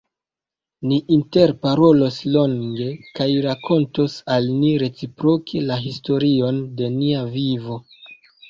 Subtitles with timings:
[0.91, 2.87] Ni interparolos longe
[3.19, 7.79] kaj rakontos al ni reciproke la historion de nia vivo.